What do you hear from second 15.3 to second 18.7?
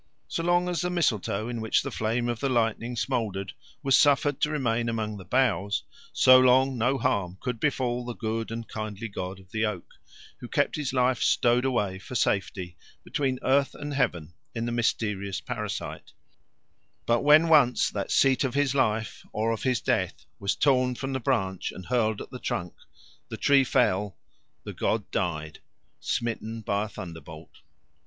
parasite; but when once that seat of